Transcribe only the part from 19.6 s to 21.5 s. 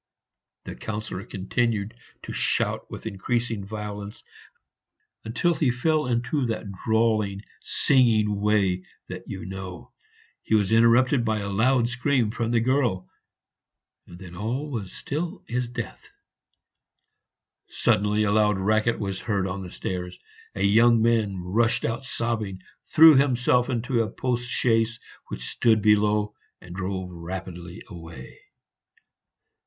the stairs; a young man